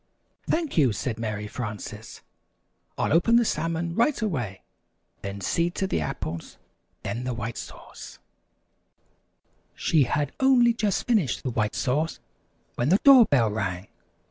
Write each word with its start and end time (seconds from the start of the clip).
"Thank 0.47 0.79
you," 0.79 0.91
said 0.93 1.19
Mary 1.19 1.45
Frances, 1.45 2.21
"I'll 2.97 3.13
open 3.13 3.35
the 3.35 3.45
salmon 3.45 3.93
right 3.93 4.19
away 4.19 4.63
then 5.21 5.41
see 5.41 5.69
to 5.77 5.85
the 5.85 6.01
apples 6.01 6.57
then 7.03 7.23
the 7.23 7.35
White 7.35 7.55
Sauce." 7.55 8.17
[Illustration: 9.05 9.05
The 9.05 9.13
apples] 9.13 9.71
She 9.75 10.03
had 10.19 10.31
only 10.39 10.73
just 10.73 11.05
finished 11.05 11.43
the 11.43 11.51
White 11.51 11.75
Sauce, 11.75 12.19
when 12.73 12.89
the 12.89 12.97
door 13.03 13.27
bell 13.27 13.51
rang. 13.51 13.89